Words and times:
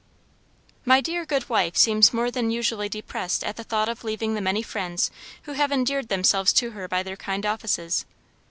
"My 0.83 0.99
dear 0.99 1.27
good 1.27 1.47
wife 1.47 1.77
seems 1.77 2.11
more 2.11 2.31
than 2.31 2.49
usually 2.49 2.89
depressed 2.89 3.43
at 3.43 3.55
the 3.55 3.63
thought 3.63 3.87
of 3.87 4.03
leaving 4.03 4.33
the 4.33 4.41
many 4.41 4.63
friends 4.63 5.11
who 5.43 5.51
have 5.53 5.71
endeared 5.71 6.07
themselves 6.07 6.51
to 6.53 6.71
her 6.71 6.87
by 6.87 7.03
their 7.03 7.15
kind 7.15 7.45
offices. 7.45 8.05